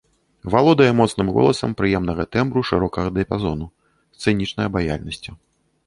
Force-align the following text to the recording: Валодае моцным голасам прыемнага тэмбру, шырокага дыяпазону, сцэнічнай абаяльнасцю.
Валодае 0.53 0.87
моцным 0.99 1.27
голасам 1.35 1.75
прыемнага 1.83 2.27
тэмбру, 2.37 2.65
шырокага 2.73 3.09
дыяпазону, 3.19 3.65
сцэнічнай 4.21 4.65
абаяльнасцю. 4.73 5.31